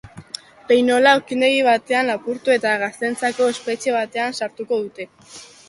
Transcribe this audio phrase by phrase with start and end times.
[0.69, 5.11] Behinola okindegi batean lapurtu eta gazteentzako espetxe batean sartuko dute.